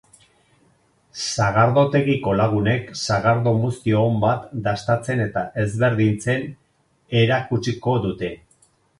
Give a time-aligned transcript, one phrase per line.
[1.23, 6.47] Sagardotegiko lagunek sagardo muztio on bat dastatzen eta ezberdintzen
[7.21, 8.31] erakutsiko dute.